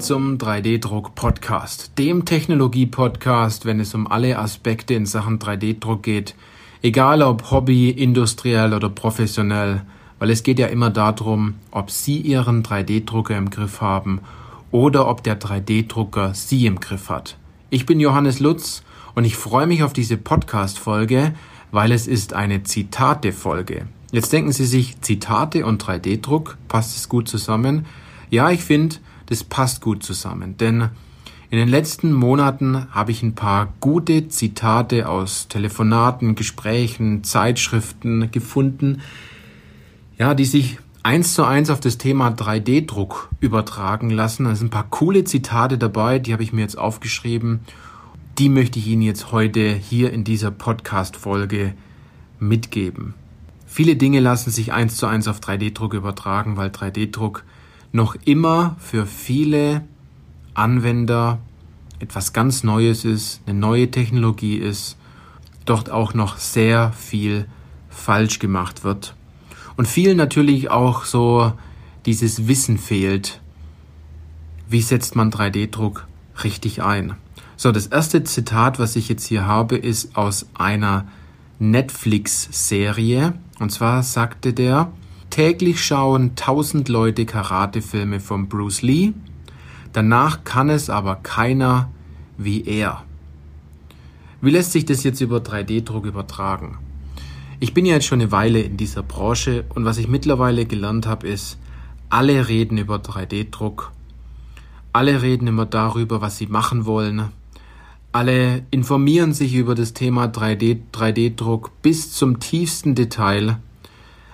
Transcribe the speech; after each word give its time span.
Zum 0.00 0.38
3D-Druck-Podcast, 0.38 1.98
dem 1.98 2.24
Technologie-Podcast, 2.24 3.66
wenn 3.66 3.80
es 3.80 3.94
um 3.94 4.06
alle 4.06 4.38
Aspekte 4.38 4.94
in 4.94 5.04
Sachen 5.04 5.38
3D-Druck 5.38 6.02
geht, 6.02 6.34
egal 6.80 7.20
ob 7.20 7.50
Hobby, 7.50 7.90
industriell 7.90 8.72
oder 8.72 8.88
professionell, 8.88 9.82
weil 10.18 10.30
es 10.30 10.42
geht 10.42 10.58
ja 10.58 10.68
immer 10.68 10.88
darum, 10.88 11.56
ob 11.70 11.90
Sie 11.90 12.16
Ihren 12.16 12.62
3D-Drucker 12.62 13.36
im 13.36 13.50
Griff 13.50 13.82
haben 13.82 14.20
oder 14.70 15.06
ob 15.06 15.22
der 15.22 15.38
3D-Drucker 15.38 16.32
Sie 16.32 16.64
im 16.64 16.80
Griff 16.80 17.10
hat. 17.10 17.36
Ich 17.68 17.84
bin 17.84 18.00
Johannes 18.00 18.40
Lutz 18.40 18.82
und 19.14 19.26
ich 19.26 19.36
freue 19.36 19.66
mich 19.66 19.82
auf 19.82 19.92
diese 19.92 20.16
Podcast-Folge, 20.16 21.34
weil 21.72 21.92
es 21.92 22.06
ist 22.06 22.32
eine 22.32 22.62
Zitate-Folge. 22.62 23.86
Jetzt 24.12 24.32
denken 24.32 24.52
Sie 24.52 24.64
sich, 24.64 24.98
Zitate 25.02 25.66
und 25.66 25.84
3D-Druck, 25.84 26.56
passt 26.68 26.96
es 26.96 27.10
gut 27.10 27.28
zusammen? 27.28 27.84
Ja, 28.30 28.50
ich 28.50 28.62
finde, 28.62 28.96
das 29.30 29.44
passt 29.44 29.80
gut 29.80 30.02
zusammen, 30.02 30.58
denn 30.58 30.90
in 31.50 31.58
den 31.58 31.68
letzten 31.68 32.12
Monaten 32.12 32.86
habe 32.92 33.10
ich 33.10 33.22
ein 33.22 33.34
paar 33.34 33.72
gute 33.80 34.28
Zitate 34.28 35.08
aus 35.08 35.48
Telefonaten, 35.48 36.36
Gesprächen, 36.36 37.24
Zeitschriften 37.24 38.30
gefunden, 38.30 39.00
ja, 40.16 40.34
die 40.34 40.44
sich 40.44 40.78
eins 41.02 41.34
zu 41.34 41.44
eins 41.44 41.70
auf 41.70 41.80
das 41.80 41.98
Thema 41.98 42.28
3D-Druck 42.28 43.30
übertragen 43.40 44.10
lassen. 44.10 44.44
Da 44.44 44.54
sind 44.54 44.68
ein 44.68 44.70
paar 44.70 44.90
coole 44.90 45.24
Zitate 45.24 45.78
dabei, 45.78 46.20
die 46.20 46.32
habe 46.32 46.42
ich 46.42 46.52
mir 46.52 46.60
jetzt 46.60 46.78
aufgeschrieben. 46.78 47.60
Die 48.38 48.48
möchte 48.48 48.78
ich 48.78 48.86
Ihnen 48.86 49.02
jetzt 49.02 49.32
heute 49.32 49.74
hier 49.74 50.12
in 50.12 50.22
dieser 50.22 50.52
Podcast-Folge 50.52 51.74
mitgeben. 52.38 53.14
Viele 53.66 53.96
Dinge 53.96 54.20
lassen 54.20 54.50
sich 54.50 54.72
eins 54.72 54.96
zu 54.96 55.06
eins 55.06 55.26
auf 55.26 55.40
3D-Druck 55.40 55.94
übertragen, 55.94 56.56
weil 56.56 56.70
3D-Druck 56.70 57.44
noch 57.92 58.16
immer 58.24 58.76
für 58.78 59.06
viele 59.06 59.84
Anwender 60.54 61.38
etwas 61.98 62.32
ganz 62.32 62.64
Neues 62.64 63.04
ist, 63.04 63.40
eine 63.46 63.58
neue 63.58 63.90
Technologie 63.90 64.56
ist, 64.56 64.96
dort 65.64 65.90
auch 65.90 66.14
noch 66.14 66.38
sehr 66.38 66.92
viel 66.92 67.46
falsch 67.88 68.38
gemacht 68.38 68.84
wird. 68.84 69.14
Und 69.76 69.86
vielen 69.86 70.16
natürlich 70.16 70.70
auch 70.70 71.04
so 71.04 71.52
dieses 72.06 72.48
Wissen 72.48 72.78
fehlt. 72.78 73.40
Wie 74.68 74.80
setzt 74.80 75.16
man 75.16 75.30
3D-Druck 75.30 76.06
richtig 76.42 76.82
ein? 76.82 77.16
So, 77.56 77.72
das 77.72 77.88
erste 77.88 78.24
Zitat, 78.24 78.78
was 78.78 78.96
ich 78.96 79.08
jetzt 79.08 79.26
hier 79.26 79.46
habe, 79.46 79.76
ist 79.76 80.16
aus 80.16 80.46
einer 80.54 81.06
Netflix-Serie. 81.58 83.34
Und 83.58 83.70
zwar 83.70 84.02
sagte 84.02 84.54
der, 84.54 84.90
Täglich 85.30 85.84
schauen 85.84 86.34
tausend 86.34 86.88
Leute 86.88 87.24
Karatefilme 87.24 88.18
von 88.18 88.48
Bruce 88.48 88.82
Lee, 88.82 89.12
danach 89.92 90.42
kann 90.42 90.68
es 90.68 90.90
aber 90.90 91.14
keiner 91.14 91.88
wie 92.36 92.64
er. 92.64 93.04
Wie 94.40 94.50
lässt 94.50 94.72
sich 94.72 94.86
das 94.86 95.04
jetzt 95.04 95.20
über 95.20 95.38
3D-Druck 95.38 96.04
übertragen? 96.04 96.78
Ich 97.60 97.72
bin 97.74 97.86
ja 97.86 97.94
jetzt 97.94 98.06
schon 98.06 98.20
eine 98.20 98.32
Weile 98.32 98.60
in 98.60 98.76
dieser 98.76 99.04
Branche 99.04 99.64
und 99.72 99.84
was 99.84 99.98
ich 99.98 100.08
mittlerweile 100.08 100.66
gelernt 100.66 101.06
habe, 101.06 101.28
ist, 101.28 101.58
alle 102.08 102.48
reden 102.48 102.76
über 102.76 102.96
3D-Druck, 102.96 103.92
alle 104.92 105.22
reden 105.22 105.46
immer 105.46 105.66
darüber, 105.66 106.20
was 106.20 106.38
sie 106.38 106.48
machen 106.48 106.86
wollen, 106.86 107.28
alle 108.10 108.64
informieren 108.72 109.32
sich 109.32 109.54
über 109.54 109.76
das 109.76 109.92
Thema 109.92 110.24
3D, 110.24 110.78
3D-Druck 110.92 111.70
bis 111.82 112.10
zum 112.12 112.40
tiefsten 112.40 112.96
Detail 112.96 113.58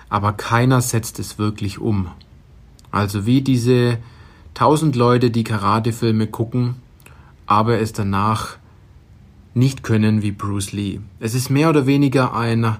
aber 0.09 0.33
keiner 0.33 0.81
setzt 0.81 1.19
es 1.19 1.37
wirklich 1.37 1.79
um. 1.79 2.11
Also 2.91 3.25
wie 3.25 3.41
diese 3.41 3.97
tausend 4.53 4.95
Leute, 4.95 5.29
die 5.29 5.43
Karatefilme 5.43 6.27
gucken, 6.27 6.75
aber 7.45 7.79
es 7.79 7.93
danach 7.93 8.57
nicht 9.53 9.83
können 9.83 10.21
wie 10.21 10.31
Bruce 10.31 10.71
Lee. 10.71 10.99
Es 11.19 11.33
ist 11.33 11.49
mehr 11.49 11.69
oder 11.69 11.85
weniger 11.85 12.35
ein, 12.35 12.77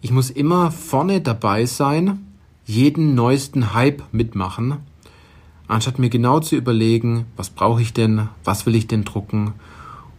ich 0.00 0.10
muss 0.10 0.30
immer 0.30 0.70
vorne 0.72 1.20
dabei 1.20 1.66
sein, 1.66 2.26
jeden 2.64 3.14
neuesten 3.14 3.72
Hype 3.72 4.02
mitmachen, 4.12 4.78
anstatt 5.68 5.98
mir 5.98 6.10
genau 6.10 6.40
zu 6.40 6.56
überlegen, 6.56 7.26
was 7.36 7.50
brauche 7.50 7.82
ich 7.82 7.92
denn, 7.92 8.28
was 8.44 8.66
will 8.66 8.74
ich 8.74 8.88
denn 8.88 9.04
drucken. 9.04 9.52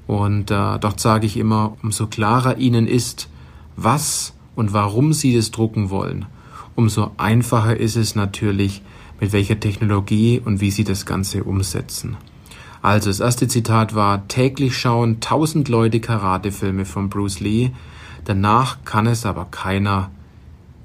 Und 0.07 0.51
äh, 0.51 0.79
dort 0.79 0.99
sage 0.99 1.25
ich 1.25 1.37
immer, 1.37 1.77
umso 1.83 2.07
klarer 2.07 2.57
ihnen 2.57 2.87
ist, 2.87 3.29
was 3.75 4.32
und 4.55 4.73
warum 4.73 5.13
Sie 5.13 5.35
es 5.35 5.51
drucken 5.51 5.89
wollen, 5.89 6.25
umso 6.75 7.11
einfacher 7.17 7.77
ist 7.77 7.95
es 7.95 8.15
natürlich, 8.15 8.81
mit 9.19 9.31
welcher 9.31 9.59
Technologie 9.59 10.41
und 10.43 10.61
wie 10.61 10.71
Sie 10.71 10.83
das 10.83 11.05
Ganze 11.05 11.43
umsetzen. 11.43 12.17
Also 12.81 13.09
das 13.09 13.21
erste 13.21 13.47
Zitat 13.47 13.95
war, 13.95 14.27
täglich 14.27 14.77
schauen 14.77 15.21
tausend 15.21 15.69
Leute 15.69 16.01
Karatefilme 16.01 16.83
von 16.83 17.09
Bruce 17.09 17.39
Lee, 17.39 17.71
danach 18.25 18.83
kann 18.83 19.07
es 19.07 19.25
aber 19.25 19.45
keiner 19.45 20.11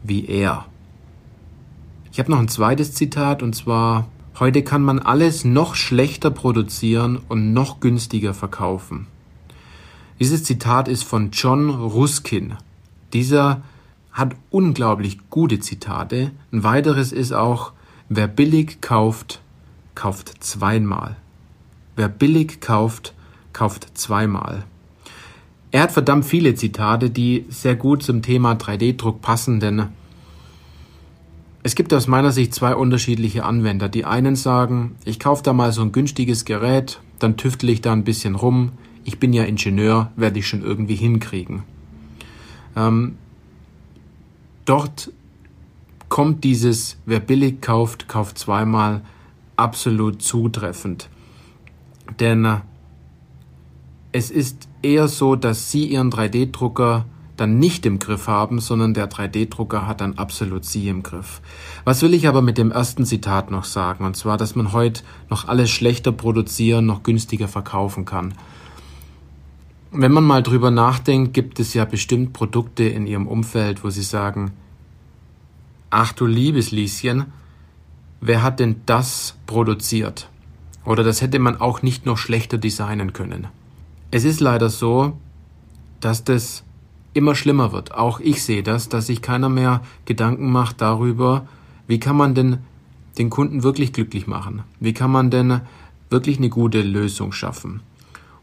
wie 0.04 0.26
er. 0.26 0.66
Ich 2.12 2.20
habe 2.20 2.30
noch 2.30 2.38
ein 2.38 2.48
zweites 2.48 2.94
Zitat 2.94 3.42
und 3.42 3.54
zwar, 3.54 4.06
heute 4.38 4.62
kann 4.62 4.82
man 4.82 5.00
alles 5.00 5.44
noch 5.44 5.74
schlechter 5.74 6.30
produzieren 6.30 7.18
und 7.28 7.52
noch 7.52 7.80
günstiger 7.80 8.34
verkaufen. 8.34 9.08
Dieses 10.20 10.44
Zitat 10.44 10.88
ist 10.88 11.04
von 11.04 11.30
John 11.32 11.70
Ruskin. 11.70 12.54
Dieser 13.12 13.62
hat 14.12 14.34
unglaublich 14.50 15.30
gute 15.30 15.60
Zitate. 15.60 16.32
Ein 16.52 16.64
weiteres 16.64 17.12
ist 17.12 17.32
auch, 17.32 17.72
wer 18.08 18.26
billig 18.26 18.80
kauft, 18.80 19.40
kauft 19.94 20.42
zweimal. 20.42 21.16
Wer 21.96 22.08
billig 22.08 22.60
kauft, 22.60 23.14
kauft 23.52 23.96
zweimal. 23.96 24.64
Er 25.70 25.82
hat 25.82 25.92
verdammt 25.92 26.24
viele 26.24 26.54
Zitate, 26.54 27.10
die 27.10 27.44
sehr 27.48 27.76
gut 27.76 28.02
zum 28.02 28.22
Thema 28.22 28.52
3D-Druck 28.52 29.20
passen, 29.20 29.60
denn 29.60 29.88
es 31.62 31.74
gibt 31.74 31.92
aus 31.92 32.06
meiner 32.06 32.32
Sicht 32.32 32.54
zwei 32.54 32.74
unterschiedliche 32.74 33.44
Anwender. 33.44 33.88
Die 33.88 34.04
einen 34.04 34.36
sagen, 34.36 34.94
ich 35.04 35.20
kaufe 35.20 35.42
da 35.42 35.52
mal 35.52 35.72
so 35.72 35.82
ein 35.82 35.92
günstiges 35.92 36.44
Gerät, 36.44 37.00
dann 37.18 37.36
tüftel 37.36 37.68
ich 37.68 37.82
da 37.82 37.92
ein 37.92 38.04
bisschen 38.04 38.36
rum. 38.36 38.72
Ich 39.04 39.18
bin 39.18 39.32
ja 39.32 39.44
Ingenieur, 39.44 40.10
werde 40.16 40.38
ich 40.38 40.48
schon 40.48 40.62
irgendwie 40.62 40.94
hinkriegen. 40.94 41.64
Ähm, 42.78 43.16
dort 44.64 45.10
kommt 46.08 46.44
dieses, 46.44 46.96
wer 47.06 47.20
billig 47.20 47.60
kauft, 47.60 48.08
kauft 48.08 48.38
zweimal 48.38 49.02
absolut 49.56 50.22
zutreffend. 50.22 51.08
Denn 52.20 52.44
äh, 52.44 52.58
es 54.12 54.30
ist 54.30 54.68
eher 54.82 55.08
so, 55.08 55.36
dass 55.36 55.70
Sie 55.70 55.86
Ihren 55.86 56.10
3D-Drucker 56.10 57.04
dann 57.36 57.58
nicht 57.58 57.86
im 57.86 57.98
Griff 57.98 58.26
haben, 58.26 58.58
sondern 58.58 58.94
der 58.94 59.08
3D-Drucker 59.08 59.86
hat 59.86 60.00
dann 60.00 60.18
absolut 60.18 60.64
Sie 60.64 60.88
im 60.88 61.02
Griff. 61.02 61.40
Was 61.84 62.02
will 62.02 62.14
ich 62.14 62.26
aber 62.26 62.42
mit 62.42 62.58
dem 62.58 62.72
ersten 62.72 63.04
Zitat 63.04 63.50
noch 63.50 63.64
sagen? 63.64 64.04
Und 64.04 64.16
zwar, 64.16 64.36
dass 64.36 64.54
man 64.54 64.72
heute 64.72 65.02
noch 65.28 65.46
alles 65.46 65.70
schlechter 65.70 66.10
produzieren, 66.10 66.86
noch 66.86 67.02
günstiger 67.02 67.48
verkaufen 67.48 68.04
kann. 68.04 68.34
Wenn 69.90 70.12
man 70.12 70.24
mal 70.24 70.42
drüber 70.42 70.70
nachdenkt, 70.70 71.32
gibt 71.32 71.60
es 71.60 71.72
ja 71.72 71.86
bestimmt 71.86 72.34
Produkte 72.34 72.84
in 72.84 73.06
Ihrem 73.06 73.26
Umfeld, 73.26 73.84
wo 73.84 73.90
Sie 73.90 74.02
sagen, 74.02 74.52
ach 75.88 76.12
du 76.12 76.26
liebes 76.26 76.70
Lieschen, 76.72 77.26
wer 78.20 78.42
hat 78.42 78.60
denn 78.60 78.82
das 78.84 79.36
produziert? 79.46 80.28
Oder 80.84 81.04
das 81.04 81.22
hätte 81.22 81.38
man 81.38 81.58
auch 81.60 81.82
nicht 81.82 82.04
noch 82.04 82.18
schlechter 82.18 82.58
designen 82.58 83.14
können. 83.14 83.46
Es 84.10 84.24
ist 84.24 84.40
leider 84.40 84.68
so, 84.68 85.16
dass 86.00 86.22
das 86.22 86.64
immer 87.14 87.34
schlimmer 87.34 87.72
wird. 87.72 87.94
Auch 87.94 88.20
ich 88.20 88.42
sehe 88.42 88.62
das, 88.62 88.90
dass 88.90 89.06
sich 89.06 89.22
keiner 89.22 89.48
mehr 89.48 89.82
Gedanken 90.04 90.52
macht 90.52 90.82
darüber, 90.82 91.48
wie 91.86 91.98
kann 91.98 92.16
man 92.16 92.34
denn 92.34 92.58
den 93.16 93.30
Kunden 93.30 93.62
wirklich 93.62 93.94
glücklich 93.94 94.26
machen? 94.26 94.62
Wie 94.80 94.92
kann 94.92 95.10
man 95.10 95.30
denn 95.30 95.62
wirklich 96.10 96.36
eine 96.38 96.50
gute 96.50 96.82
Lösung 96.82 97.32
schaffen? 97.32 97.80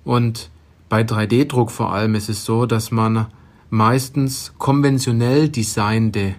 Und 0.03 0.49
bei 0.89 1.01
3D-Druck 1.01 1.71
vor 1.71 1.93
allem 1.93 2.15
ist 2.15 2.29
es 2.29 2.45
so, 2.45 2.65
dass 2.65 2.91
man 2.91 3.27
meistens 3.69 4.53
konventionell 4.57 5.49
designte 5.49 6.35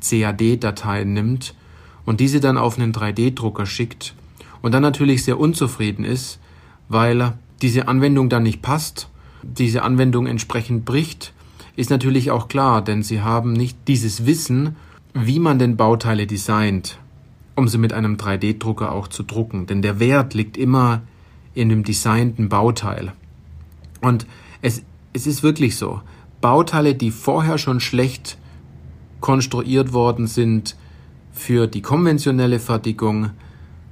CAD-Dateien 0.00 1.12
nimmt 1.12 1.54
und 2.04 2.20
diese 2.20 2.40
dann 2.40 2.58
auf 2.58 2.78
einen 2.78 2.92
3D-Drucker 2.92 3.66
schickt 3.66 4.14
und 4.62 4.72
dann 4.72 4.82
natürlich 4.82 5.24
sehr 5.24 5.40
unzufrieden 5.40 6.04
ist, 6.04 6.38
weil 6.88 7.32
diese 7.62 7.88
Anwendung 7.88 8.28
dann 8.28 8.42
nicht 8.42 8.62
passt, 8.62 9.08
diese 9.42 9.82
Anwendung 9.82 10.26
entsprechend 10.26 10.84
bricht, 10.84 11.32
ist 11.76 11.90
natürlich 11.90 12.30
auch 12.30 12.48
klar, 12.48 12.82
denn 12.82 13.02
sie 13.02 13.22
haben 13.22 13.52
nicht 13.52 13.76
dieses 13.88 14.26
Wissen, 14.26 14.76
wie 15.14 15.38
man 15.38 15.58
denn 15.58 15.76
Bauteile 15.76 16.26
designt, 16.26 16.98
um 17.54 17.68
sie 17.68 17.78
mit 17.78 17.92
einem 17.92 18.16
3D-Drucker 18.16 18.92
auch 18.92 19.08
zu 19.08 19.22
drucken. 19.22 19.66
Denn 19.66 19.82
der 19.82 19.98
Wert 19.98 20.34
liegt 20.34 20.56
immer 20.56 21.02
in 21.54 21.68
dem 21.68 21.84
designten 21.84 22.48
Bauteil. 22.48 23.12
Und 24.00 24.26
es, 24.62 24.82
es 25.12 25.26
ist 25.26 25.42
wirklich 25.42 25.76
so. 25.76 26.00
Bauteile, 26.40 26.94
die 26.94 27.10
vorher 27.10 27.58
schon 27.58 27.80
schlecht 27.80 28.38
konstruiert 29.20 29.92
worden 29.92 30.26
sind 30.26 30.76
für 31.32 31.66
die 31.66 31.82
konventionelle 31.82 32.58
Fertigung, 32.58 33.30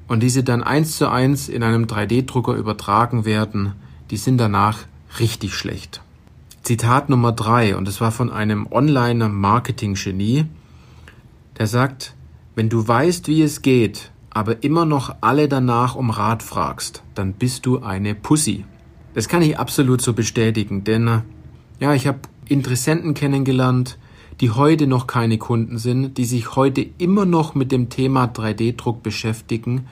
und 0.07 0.23
diese 0.23 0.45
dann 0.45 0.63
eins 0.63 0.97
zu 0.99 1.09
eins 1.09 1.49
in 1.49 1.63
einem 1.63 1.85
3D-Drucker 1.85 2.55
übertragen 2.55 3.25
werden, 3.25 3.73
die 4.11 4.17
sind 4.17 4.39
danach 4.39 4.81
richtig 5.19 5.55
schlecht. 5.55 6.03
Zitat 6.63 7.09
Nummer 7.09 7.33
drei, 7.33 7.77
und 7.77 7.87
das 7.87 8.01
war 8.01 8.11
von 8.11 8.31
einem 8.31 8.67
Online-Marketing-Genie, 8.71 10.47
der 11.59 11.67
sagt, 11.67 12.15
wenn 12.55 12.69
du 12.69 12.87
weißt, 12.87 13.29
wie 13.29 13.43
es 13.43 13.63
geht, 13.63 14.11
aber 14.31 14.63
immer 14.63 14.85
noch 14.85 15.17
alle 15.21 15.49
danach 15.49 15.95
um 15.95 16.11
Rat 16.11 16.43
fragst, 16.43 17.03
dann 17.15 17.33
bist 17.33 17.67
du 17.67 17.81
eine 17.81 18.15
Pussy. 18.15 18.65
Das 19.15 19.29
kann 19.29 19.43
ich 19.43 19.59
absolut 19.59 20.03
so 20.03 20.13
bestätigen, 20.13 20.85
denn 20.85 21.23
ja, 21.81 21.95
ich 21.95 22.07
habe 22.07 22.19
Interessenten 22.49 23.15
kennengelernt, 23.15 23.97
die 24.41 24.51
heute 24.51 24.87
noch 24.87 25.07
keine 25.07 25.39
Kunden 25.39 25.79
sind, 25.79 26.19
die 26.19 26.25
sich 26.25 26.57
heute 26.57 26.85
immer 26.99 27.25
noch 27.25 27.55
mit 27.55 27.71
dem 27.71 27.89
Thema 27.89 28.27
3D-Druck 28.27 29.03
beschäftigen 29.03 29.87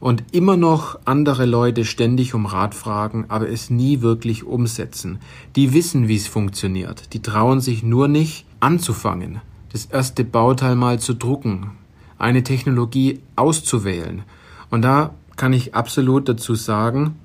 und 0.00 0.24
immer 0.32 0.56
noch 0.56 0.98
andere 1.04 1.44
Leute 1.44 1.84
ständig 1.84 2.34
um 2.34 2.46
Rat 2.46 2.74
fragen, 2.74 3.26
aber 3.28 3.48
es 3.48 3.70
nie 3.70 4.00
wirklich 4.00 4.44
umsetzen. 4.44 5.18
Die 5.54 5.74
wissen, 5.74 6.08
wie 6.08 6.16
es 6.16 6.26
funktioniert. 6.26 7.12
Die 7.12 7.20
trauen 7.20 7.60
sich 7.60 7.82
nur 7.82 8.08
nicht 8.08 8.46
anzufangen, 8.60 9.40
das 9.72 9.86
erste 9.86 10.24
Bauteil 10.24 10.76
mal 10.76 10.98
zu 10.98 11.14
drucken, 11.14 11.72
eine 12.18 12.42
Technologie 12.42 13.20
auszuwählen. 13.36 14.22
Und 14.70 14.82
da 14.82 15.14
kann 15.36 15.52
ich 15.52 15.74
absolut 15.74 16.28
dazu 16.28 16.54
sagen, 16.54 17.16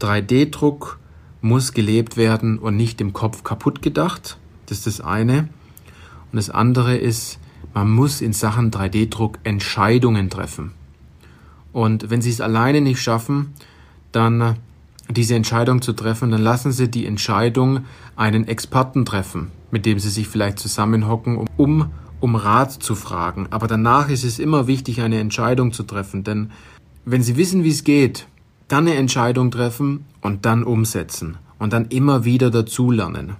3D-Druck 0.00 0.98
muss 1.40 1.72
gelebt 1.72 2.16
werden 2.16 2.58
und 2.58 2.76
nicht 2.76 3.00
im 3.00 3.12
Kopf 3.12 3.44
kaputt 3.44 3.82
gedacht. 3.82 4.38
Das 4.66 4.78
ist 4.78 4.86
das 4.86 5.00
eine. 5.00 5.48
Und 6.32 6.36
das 6.36 6.50
andere 6.50 6.96
ist, 6.96 7.38
man 7.74 7.90
muss 7.90 8.20
in 8.20 8.32
Sachen 8.32 8.70
3D-Druck 8.70 9.38
Entscheidungen 9.44 10.30
treffen. 10.30 10.72
Und 11.72 12.10
wenn 12.10 12.22
Sie 12.22 12.30
es 12.30 12.40
alleine 12.40 12.80
nicht 12.80 13.00
schaffen, 13.00 13.52
dann 14.12 14.56
diese 15.08 15.34
Entscheidung 15.34 15.82
zu 15.82 15.92
treffen, 15.92 16.30
dann 16.30 16.42
lassen 16.42 16.72
Sie 16.72 16.90
die 16.90 17.06
Entscheidung 17.06 17.84
einen 18.16 18.48
Experten 18.48 19.04
treffen, 19.04 19.50
mit 19.70 19.86
dem 19.86 19.98
Sie 19.98 20.08
sich 20.08 20.26
vielleicht 20.26 20.58
zusammenhocken, 20.58 21.46
um, 21.56 21.90
um 22.20 22.34
Rat 22.34 22.72
zu 22.72 22.94
fragen. 22.94 23.46
Aber 23.50 23.66
danach 23.66 24.08
ist 24.08 24.24
es 24.24 24.38
immer 24.38 24.66
wichtig, 24.66 25.02
eine 25.02 25.20
Entscheidung 25.20 25.72
zu 25.72 25.82
treffen, 25.82 26.24
denn 26.24 26.50
wenn 27.04 27.22
Sie 27.22 27.36
wissen, 27.36 27.62
wie 27.62 27.70
es 27.70 27.84
geht, 27.84 28.26
dann 28.68 28.86
eine 28.86 28.96
Entscheidung 28.96 29.50
treffen 29.50 30.06
und 30.20 30.44
dann 30.44 30.64
umsetzen 30.64 31.38
und 31.58 31.72
dann 31.72 31.86
immer 31.86 32.24
wieder 32.24 32.50
dazulernen. 32.50 33.36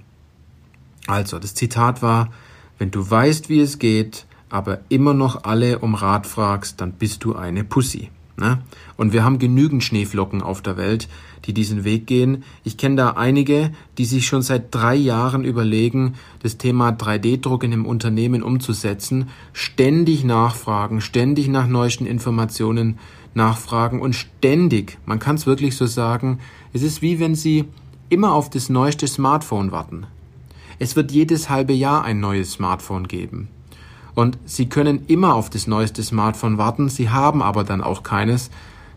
Also, 1.07 1.39
das 1.39 1.55
Zitat 1.55 2.03
war, 2.03 2.33
wenn 2.79 2.91
du 2.91 3.09
weißt, 3.09 3.49
wie 3.49 3.61
es 3.61 3.79
geht, 3.79 4.27
aber 4.49 4.81
immer 4.89 5.15
noch 5.15 5.45
alle 5.45 5.79
um 5.79 5.95
Rat 5.95 6.27
fragst, 6.27 6.81
dann 6.81 6.93
bist 6.93 7.25
du 7.25 7.35
eine 7.35 7.65
Pussy. 7.65 8.11
Ne? 8.39 8.63
Und 8.97 9.13
wir 9.13 9.25
haben 9.25 9.39
genügend 9.39 9.83
Schneeflocken 9.83 10.43
auf 10.43 10.61
der 10.61 10.77
Welt, 10.77 11.09
die 11.47 11.55
diesen 11.55 11.85
Weg 11.85 12.07
gehen. 12.07 12.45
Ich 12.65 12.77
kenne 12.77 12.97
da 12.97 13.11
einige, 13.11 13.71
die 13.97 14.05
sich 14.05 14.27
schon 14.27 14.43
seit 14.43 14.75
drei 14.75 14.95
Jahren 14.95 15.45
überlegen, 15.45 16.15
das 16.43 16.59
Thema 16.59 16.91
3D-Druck 16.91 17.65
in 17.65 17.73
einem 17.73 17.87
Unternehmen 17.87 18.43
umzusetzen, 18.43 19.29
ständig 19.53 20.25
nachfragen, 20.25 21.01
ständig 21.01 21.49
nach 21.49 21.67
neuesten 21.67 22.07
Informationen 22.07 22.99
nachfragen 23.35 24.01
und 24.01 24.15
ständig, 24.15 24.99
man 25.05 25.19
kann 25.19 25.37
es 25.37 25.47
wirklich 25.47 25.77
so 25.77 25.87
sagen, 25.87 26.41
es 26.73 26.83
ist 26.83 27.03
wie 27.03 27.21
wenn 27.21 27.35
sie 27.35 27.67
immer 28.09 28.33
auf 28.33 28.51
das 28.51 28.69
neueste 28.69 29.07
Smartphone 29.07 29.73
warten. 29.73 30.07
Es 30.79 30.97
wird 30.97 31.13
jedes 31.13 31.49
halbe 31.49 31.73
Jahr 31.73 32.05
ein 32.05 32.21
neues 32.21 32.53
Smartphone 32.53 33.09
geben. 33.09 33.49
Und 34.17 34.39
Sie 34.47 34.67
können 34.67 35.05
immer 35.07 35.35
auf 35.35 35.51
das 35.51 35.67
neueste 35.67 36.03
Smartphone 36.03 36.57
warten, 36.57 36.89
Sie 36.89 37.11
haben 37.11 37.43
aber 37.43 37.65
dann 37.65 37.83
auch 37.83 38.03
keines, 38.03 38.51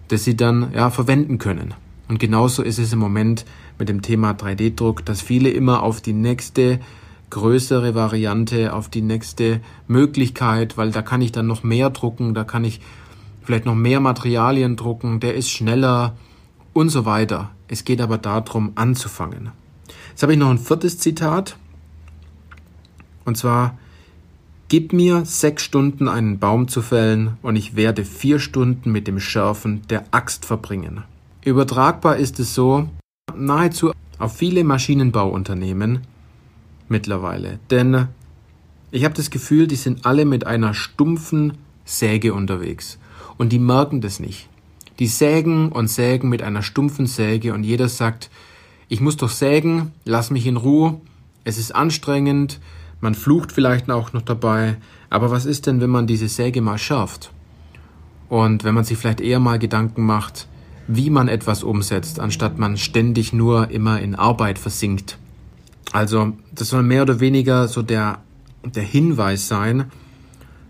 das 0.07 0.24
Sie 0.24 0.36
dann 0.36 0.71
ja 0.74 0.89
verwenden 0.89 1.38
können. 1.38 1.74
Und 2.07 2.19
genauso 2.19 2.63
ist 2.63 2.80
es 2.80 2.94
im 2.94 3.00
Moment 3.00 3.45
mit 3.77 3.89
dem 3.89 4.01
Thema 4.01 4.31
3D-Druck, 4.31 5.06
dass 5.06 5.21
viele 5.21 5.50
immer 5.50 5.83
auf 5.83 6.00
die 6.00 6.13
nächste 6.13 6.80
größere 7.31 7.95
Variante, 7.95 8.74
auf 8.74 8.88
die 8.88 9.01
nächste 9.01 9.60
Möglichkeit, 9.88 10.77
weil 10.77 10.92
da 10.92 11.01
kann 11.01 11.22
ich 11.22 11.33
dann 11.33 11.48
noch 11.48 11.63
mehr 11.63 11.89
drucken, 11.89 12.33
da 12.33 12.45
kann 12.45 12.63
ich 12.63 12.80
vielleicht 13.44 13.65
noch 13.65 13.75
mehr 13.75 14.00
Materialien 14.00 14.77
drucken, 14.77 15.19
der 15.19 15.36
ist 15.36 15.50
schneller 15.50 16.15
und 16.72 16.89
so 16.89 17.06
weiter. 17.06 17.51
Es 17.68 17.83
geht 17.83 18.00
aber 18.00 18.18
darum, 18.18 18.72
anzufangen. 18.75 19.51
Jetzt 20.12 20.24
habe 20.24 20.31
ich 20.31 20.39
noch 20.39 20.50
ein 20.50 20.57
viertes 20.60 20.98
Zitat. 20.98 21.57
Und 23.25 23.38
zwar, 23.38 23.77
Gib 24.69 24.94
mir 24.94 25.25
sechs 25.25 25.63
Stunden 25.63 26.07
einen 26.07 26.38
Baum 26.38 26.68
zu 26.68 26.83
fällen, 26.83 27.38
und 27.42 27.56
ich 27.56 27.75
werde 27.75 28.06
vier 28.06 28.38
Stunden 28.38 28.92
mit 28.92 29.07
dem 29.07 29.19
Schärfen 29.19 29.81
der 29.89 30.06
Axt 30.12 30.45
verbringen. 30.45 31.04
Übertragbar 31.44 32.18
ist 32.18 32.39
es 32.39 32.54
so 32.54 32.88
nahezu 33.36 33.94
auf 34.19 34.38
viele 34.38 34.63
Maschinenbauunternehmen 34.63 36.01
mittlerweile. 36.88 37.57
Denn 37.71 38.10
ich 38.92 39.06
habe 39.06 39.16
das 39.16 39.31
Gefühl, 39.31 39.66
die 39.66 39.75
sind 39.75 40.06
alle 40.06 40.24
mit 40.24 40.45
einer 40.45 40.75
stumpfen 40.75 41.57
Säge 41.83 42.36
unterwegs. 42.36 43.00
Und 43.39 43.51
die 43.51 43.57
merken 43.57 44.01
das 44.01 44.19
nicht. 44.19 44.50
Die 45.00 45.07
sägen 45.07 45.72
und 45.72 45.88
sägen 45.88 46.30
mit 46.30 46.44
einer 46.44 46.62
stumpfen 46.62 47.07
Säge 47.07 47.56
und 47.56 47.63
jeder 47.63 47.89
sagt, 47.89 48.30
ich 48.88 49.01
muss 49.01 49.18
doch 49.18 49.30
sägen, 49.30 49.94
lass 50.06 50.30
mich 50.30 50.45
in 50.45 50.57
Ruhe, 50.57 51.01
es 51.44 51.57
ist 51.57 51.74
anstrengend, 51.74 52.60
man 53.01 53.16
flucht 53.16 53.51
vielleicht 53.51 53.90
auch 53.90 54.13
noch 54.13 54.22
dabei. 54.22 54.78
Aber 55.10 55.31
was 55.31 55.46
ist 55.46 55.68
denn, 55.68 55.81
wenn 55.81 55.90
man 55.90 56.07
diese 56.07 56.28
Säge 56.28 56.62
mal 56.62 56.78
schärft? 56.78 57.31
Und 58.28 58.63
wenn 58.63 58.75
man 58.75 58.84
sich 58.84 58.98
vielleicht 58.98 59.22
eher 59.22 59.40
mal 59.40 59.57
Gedanken 59.57 60.06
macht, 60.06 60.48
wie 60.88 61.10
man 61.10 61.28
etwas 61.28 61.63
umsetzt, 61.63 62.19
anstatt 62.19 62.57
man 62.57 62.78
ständig 62.78 63.34
nur 63.34 63.69
immer 63.69 64.00
in 64.00 64.16
Arbeit 64.16 64.60
versinkt. 64.60 65.18
Also, 65.92 66.34
das 66.54 66.69
soll 66.69 66.84
mehr 66.84 67.04
oder 67.04 67.19
weniger 67.19 67.68
so 67.68 67.81
der, 67.81 68.19
der 68.63 68.84
Hinweis 68.84 69.48
sein, 69.48 69.86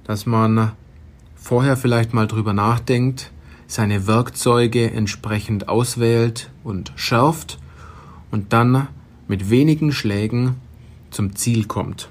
dass 0.03 0.25
man 0.25 0.71
vorher 1.35 1.77
vielleicht 1.77 2.13
mal 2.13 2.27
drüber 2.27 2.53
nachdenkt, 2.53 3.31
seine 3.67 4.07
Werkzeuge 4.07 4.91
entsprechend 4.91 5.69
auswählt 5.69 6.49
und 6.63 6.91
schärft 6.95 7.59
und 8.31 8.51
dann 8.53 8.87
mit 9.27 9.49
wenigen 9.49 9.91
Schlägen 9.91 10.55
zum 11.11 11.35
Ziel 11.35 11.65
kommt. 11.65 12.09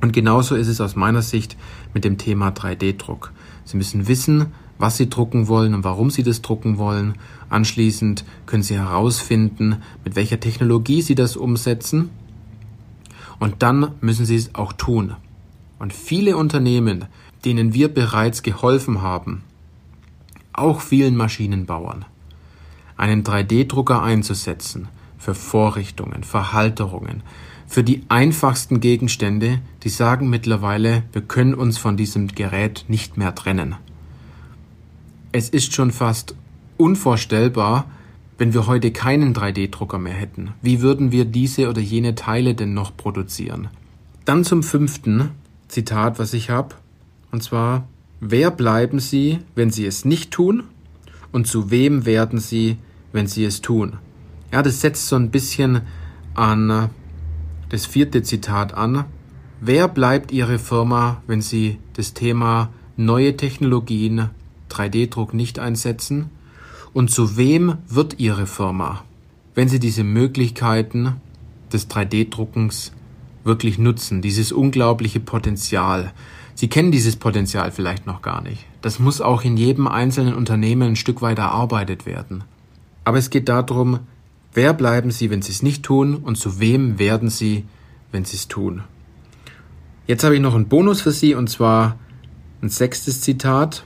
Und 0.00 0.12
genauso 0.12 0.54
ist 0.54 0.68
es 0.68 0.80
aus 0.80 0.96
meiner 0.96 1.22
Sicht 1.22 1.56
mit 1.94 2.04
dem 2.04 2.18
Thema 2.18 2.50
3D-Druck. 2.50 3.32
Sie 3.64 3.76
müssen 3.76 4.08
wissen, 4.08 4.52
was 4.78 4.96
Sie 4.96 5.08
drucken 5.08 5.48
wollen 5.48 5.74
und 5.74 5.84
warum 5.84 6.10
Sie 6.10 6.22
das 6.22 6.42
drucken 6.42 6.78
wollen. 6.78 7.14
Anschließend 7.48 8.24
können 8.44 8.62
Sie 8.62 8.76
herausfinden, 8.76 9.76
mit 10.04 10.16
welcher 10.16 10.40
Technologie 10.40 11.02
Sie 11.02 11.14
das 11.14 11.36
umsetzen. 11.36 12.10
Und 13.38 13.62
dann 13.62 13.92
müssen 14.00 14.26
Sie 14.26 14.36
es 14.36 14.54
auch 14.54 14.72
tun. 14.72 15.14
Und 15.78 15.92
viele 15.92 16.36
Unternehmen, 16.36 17.06
denen 17.44 17.74
wir 17.74 17.92
bereits 17.92 18.42
geholfen 18.42 19.02
haben, 19.02 19.42
auch 20.52 20.80
vielen 20.80 21.16
Maschinenbauern, 21.16 22.04
einen 22.96 23.24
3D-Drucker 23.24 24.02
einzusetzen 24.02 24.88
für 25.18 25.34
Vorrichtungen, 25.34 26.24
Verhalterungen, 26.24 27.22
für 27.66 27.82
die 27.82 28.02
einfachsten 28.08 28.80
Gegenstände, 28.80 29.60
die 29.82 29.88
sagen 29.88 30.30
mittlerweile, 30.30 31.02
wir 31.12 31.22
können 31.22 31.54
uns 31.54 31.78
von 31.78 31.96
diesem 31.96 32.28
Gerät 32.28 32.84
nicht 32.88 33.16
mehr 33.16 33.34
trennen. 33.34 33.76
Es 35.32 35.48
ist 35.48 35.74
schon 35.74 35.90
fast 35.90 36.34
unvorstellbar, 36.76 37.86
wenn 38.38 38.54
wir 38.54 38.66
heute 38.66 38.90
keinen 38.90 39.34
3D-Drucker 39.34 39.98
mehr 39.98 40.14
hätten. 40.14 40.52
Wie 40.62 40.80
würden 40.80 41.10
wir 41.10 41.24
diese 41.24 41.68
oder 41.68 41.80
jene 41.80 42.14
Teile 42.14 42.54
denn 42.54 42.74
noch 42.74 42.96
produzieren? 42.96 43.68
Dann 44.24 44.44
zum 44.44 44.62
fünften 44.62 45.30
Zitat, 45.68 46.18
was 46.18 46.34
ich 46.34 46.50
habe, 46.50 46.74
und 47.32 47.42
zwar, 47.42 47.88
wer 48.20 48.50
bleiben 48.50 48.98
Sie, 48.98 49.38
wenn 49.54 49.70
Sie 49.70 49.86
es 49.86 50.04
nicht 50.04 50.30
tun? 50.30 50.64
Und 51.32 51.46
zu 51.46 51.70
wem 51.70 52.06
werden 52.06 52.38
Sie, 52.38 52.76
wenn 53.12 53.26
Sie 53.26 53.44
es 53.44 53.60
tun? 53.60 53.94
Ja, 54.52 54.62
das 54.62 54.80
setzt 54.80 55.08
so 55.08 55.16
ein 55.16 55.30
bisschen 55.30 55.82
an 56.34 56.90
das 57.68 57.86
vierte 57.86 58.22
Zitat 58.22 58.74
an. 58.74 59.04
Wer 59.60 59.88
bleibt 59.88 60.32
Ihre 60.32 60.58
Firma, 60.58 61.22
wenn 61.26 61.40
Sie 61.40 61.78
das 61.94 62.14
Thema 62.14 62.70
neue 62.96 63.36
Technologien, 63.36 64.30
3D-Druck 64.70 65.34
nicht 65.34 65.58
einsetzen? 65.58 66.30
Und 66.92 67.10
zu 67.10 67.36
wem 67.36 67.78
wird 67.88 68.18
Ihre 68.18 68.46
Firma, 68.46 69.04
wenn 69.54 69.68
Sie 69.68 69.80
diese 69.80 70.04
Möglichkeiten 70.04 71.16
des 71.72 71.90
3D-Druckens 71.90 72.92
wirklich 73.44 73.78
nutzen, 73.78 74.22
dieses 74.22 74.52
unglaubliche 74.52 75.20
Potenzial? 75.20 76.12
Sie 76.54 76.68
kennen 76.68 76.90
dieses 76.90 77.16
Potenzial 77.16 77.70
vielleicht 77.70 78.06
noch 78.06 78.22
gar 78.22 78.42
nicht. 78.42 78.64
Das 78.80 78.98
muss 78.98 79.20
auch 79.20 79.42
in 79.42 79.58
jedem 79.58 79.86
einzelnen 79.86 80.34
Unternehmen 80.34 80.90
ein 80.90 80.96
Stück 80.96 81.20
weit 81.20 81.38
erarbeitet 81.38 82.06
werden. 82.06 82.44
Aber 83.04 83.18
es 83.18 83.28
geht 83.28 83.48
darum, 83.48 84.00
Wer 84.56 84.72
bleiben 84.72 85.10
sie, 85.10 85.28
wenn 85.28 85.42
sie 85.42 85.52
es 85.52 85.62
nicht 85.62 85.82
tun, 85.82 86.14
und 86.14 86.36
zu 86.36 86.58
wem 86.58 86.98
werden 86.98 87.28
sie, 87.28 87.66
wenn 88.10 88.24
sie 88.24 88.38
es 88.38 88.48
tun? 88.48 88.84
Jetzt 90.06 90.24
habe 90.24 90.34
ich 90.34 90.40
noch 90.40 90.54
einen 90.54 90.66
Bonus 90.66 91.02
für 91.02 91.12
Sie, 91.12 91.34
und 91.34 91.50
zwar 91.50 91.98
ein 92.62 92.70
sechstes 92.70 93.20
Zitat. 93.20 93.84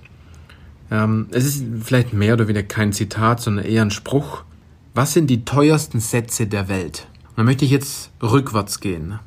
Ähm, 0.89 1.27
es 1.33 1.45
ist 1.45 1.65
vielleicht 1.83 2.13
mehr 2.13 2.35
oder 2.35 2.47
weniger 2.47 2.63
kein 2.63 2.93
Zitat, 2.93 3.41
sondern 3.41 3.65
eher 3.65 3.83
ein 3.83 3.91
Spruch. 3.91 4.45
Was 4.95 5.13
sind 5.13 5.27
die 5.27 5.45
teuersten 5.45 5.99
Sätze 5.99 6.47
der 6.47 6.69
Welt? 6.69 7.09
Und 7.31 7.39
da 7.39 7.43
möchte 7.43 7.65
ich 7.65 7.73
jetzt 7.73 8.13
rückwärts 8.23 8.79
gehen. 8.79 9.19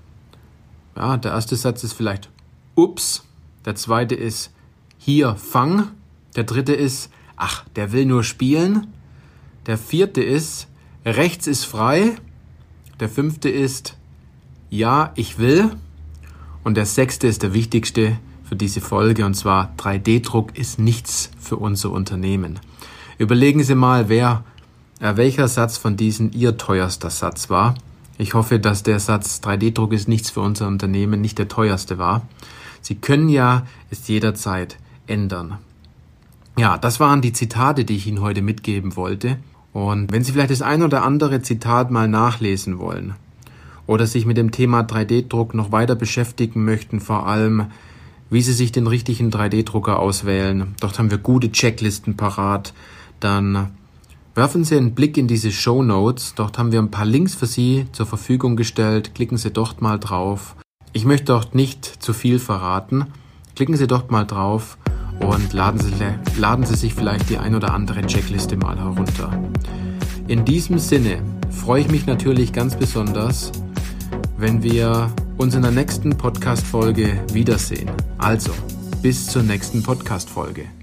Ja, 0.95 1.17
der 1.17 1.33
erste 1.33 1.57
Satz 1.57 1.83
ist 1.83 1.91
vielleicht 1.91 2.29
Ups. 2.75 3.25
Der 3.65 3.75
zweite 3.75 4.15
ist 4.15 4.53
Hier, 4.97 5.35
fang. 5.35 5.89
Der 6.37 6.45
dritte 6.45 6.73
ist 6.73 7.09
Ach, 7.35 7.65
der 7.75 7.91
will 7.91 8.05
nur 8.05 8.23
spielen. 8.23 8.87
Der 9.65 9.77
vierte 9.77 10.23
ist 10.23 10.69
Rechts 11.05 11.47
ist 11.47 11.65
frei. 11.65 12.15
Der 13.01 13.09
fünfte 13.09 13.49
ist 13.49 13.97
Ja, 14.69 15.11
ich 15.15 15.37
will. 15.37 15.71
Und 16.63 16.77
der 16.77 16.85
sechste 16.85 17.27
ist 17.27 17.43
der 17.43 17.53
wichtigste 17.53 18.17
für 18.45 18.55
diese 18.55 18.79
Folge 18.79 19.25
und 19.25 19.33
zwar 19.33 19.73
3D-Druck 19.77 20.57
ist 20.57 20.79
nichts 20.79 21.29
für 21.39 21.57
unser 21.57 21.91
Unternehmen. 21.91 22.59
Überlegen 23.17 23.63
Sie 23.63 23.75
mal, 23.75 24.07
wer, 24.07 24.45
äh, 25.01 25.17
welcher 25.17 25.49
Satz 25.49 25.77
von 25.77 25.97
diesen 25.97 26.31
Ihr 26.31 26.55
teuerster 26.57 27.09
Satz 27.09 27.49
war. 27.49 27.75
Ich 28.17 28.33
hoffe, 28.33 28.59
dass 28.59 28.83
der 28.83 28.99
Satz 28.99 29.41
3D-Druck 29.43 29.91
ist 29.91 30.07
nichts 30.07 30.29
für 30.29 30.39
unser 30.39 30.67
Unternehmen 30.67 31.19
nicht 31.19 31.37
der 31.37 31.49
teuerste 31.49 31.97
war. 31.97 32.25
Sie 32.79 32.95
können 32.95 33.27
ja 33.27 33.65
es 33.89 34.07
jederzeit 34.07 34.77
ändern. 35.05 35.57
Ja, 36.57 36.77
das 36.77 37.01
waren 37.01 37.21
die 37.21 37.33
Zitate, 37.33 37.83
die 37.83 37.97
ich 37.97 38.07
Ihnen 38.07 38.21
heute 38.21 38.41
mitgeben 38.41 38.95
wollte. 38.95 39.37
Und 39.73 40.11
wenn 40.11 40.23
Sie 40.23 40.31
vielleicht 40.31 40.51
das 40.51 40.61
ein 40.61 40.83
oder 40.83 41.03
andere 41.03 41.41
Zitat 41.41 41.89
mal 41.89 42.07
nachlesen 42.07 42.77
wollen 42.77 43.15
oder 43.87 44.05
sich 44.05 44.25
mit 44.25 44.37
dem 44.37 44.51
Thema 44.51 44.81
3D-Druck 44.81 45.55
noch 45.55 45.71
weiter 45.71 45.95
beschäftigen 45.95 46.63
möchten, 46.63 46.99
vor 46.99 47.27
allem 47.27 47.65
wie 48.29 48.41
Sie 48.41 48.53
sich 48.53 48.71
den 48.71 48.87
richtigen 48.87 49.31
3D-Drucker 49.31 49.99
auswählen, 49.99 50.75
dort 50.79 50.99
haben 50.99 51.11
wir 51.11 51.17
gute 51.17 51.51
Checklisten 51.51 52.15
parat, 52.15 52.73
dann 53.19 53.71
werfen 54.35 54.63
Sie 54.63 54.77
einen 54.77 54.95
Blick 54.95 55.17
in 55.17 55.27
diese 55.27 55.51
Show 55.51 55.83
Notes, 55.83 56.33
dort 56.35 56.57
haben 56.57 56.71
wir 56.71 56.79
ein 56.79 56.91
paar 56.91 57.05
Links 57.05 57.35
für 57.35 57.45
Sie 57.45 57.87
zur 57.91 58.05
Verfügung 58.05 58.55
gestellt, 58.55 59.13
klicken 59.15 59.37
Sie 59.37 59.51
dort 59.51 59.81
mal 59.81 59.99
drauf. 59.99 60.55
Ich 60.93 61.05
möchte 61.05 61.25
dort 61.25 61.55
nicht 61.55 61.85
zu 61.85 62.13
viel 62.13 62.39
verraten, 62.39 63.05
klicken 63.55 63.75
Sie 63.75 63.87
dort 63.87 64.11
mal 64.11 64.25
drauf 64.25 64.77
und 65.23 65.53
laden 65.53 65.79
Sie, 65.79 65.93
laden 66.37 66.65
Sie 66.65 66.75
sich 66.75 66.93
vielleicht 66.93 67.29
die 67.29 67.37
ein 67.37 67.55
oder 67.55 67.73
andere 67.73 68.01
Checkliste 68.05 68.57
mal 68.57 68.77
herunter. 68.77 69.31
In 70.27 70.45
diesem 70.45 70.79
Sinne 70.79 71.21
freue 71.49 71.81
ich 71.81 71.91
mich 71.91 72.05
natürlich 72.05 72.53
ganz 72.53 72.75
besonders, 72.75 73.51
wenn 74.37 74.63
wir 74.63 75.11
uns 75.37 75.55
in 75.55 75.61
der 75.61 75.71
nächsten 75.71 76.17
Podcast-Folge 76.17 77.23
wiedersehen. 77.31 77.89
Also, 78.17 78.51
bis 79.01 79.27
zur 79.27 79.43
nächsten 79.43 79.83
Podcast-Folge. 79.83 80.82